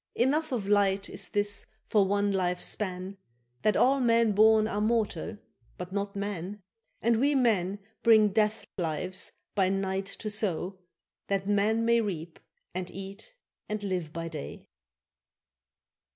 —Enough 0.15 0.51
of 0.51 0.67
light 0.67 1.11
is 1.11 1.29
this 1.29 1.67
for 1.85 2.07
one 2.07 2.31
life's 2.31 2.65
span, 2.65 3.17
That 3.61 3.77
all 3.77 3.99
men 3.99 4.31
born 4.31 4.67
are 4.67 4.81
mortal, 4.81 5.37
but 5.77 5.91
not 5.91 6.15
man: 6.15 6.59
And 7.03 7.17
we 7.17 7.35
men 7.35 7.77
bring 8.01 8.29
death 8.29 8.65
lives 8.79 9.31
by 9.53 9.69
night 9.69 10.07
to 10.07 10.31
sow, 10.31 10.79
That 11.27 11.47
man 11.47 11.85
may 11.85 12.01
reap 12.01 12.39
and 12.73 12.89
eat 12.89 13.35
and 13.69 13.83
live 13.83 14.11
by 14.11 14.27
day. 14.27 14.65